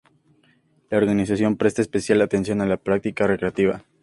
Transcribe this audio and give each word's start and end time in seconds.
La 0.89 0.97
organización 0.97 1.57
presta 1.57 1.83
especial 1.83 2.23
atención 2.23 2.59
a 2.61 2.65
la 2.65 2.77
práctica 2.77 3.27
recreativa. 3.27 3.83